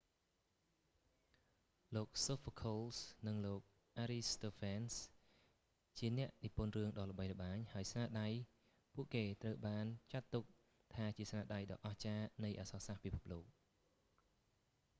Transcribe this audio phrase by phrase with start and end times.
[1.95, 3.61] លោក sophocles និង លោក
[4.03, 4.95] aristophanes
[5.97, 8.27] ជាអ្នកនិពន្ធរឿងដ៏ល្បីល្បាញ ហើយស្នាដៃ
[8.93, 10.43] ពួកគេត្រូវបានចាត់ទុក
[10.95, 13.45] ថាជាស្នាដៃដ៏អស្ចារ្យនៃអក្សរសាស្រ្តពិភពលោក